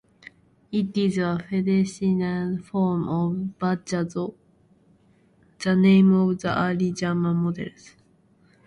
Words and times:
It 0.71 0.97
is 0.97 1.19
a 1.19 1.45
fennicized 1.51 2.63
form 2.63 3.07
of 3.07 3.59
"bajazzo", 3.59 4.33
the 5.63 5.75
name 5.75 6.11
of 6.13 6.39
the 6.41 6.57
early 6.59 6.91
German 6.91 7.35
models. 7.35 7.93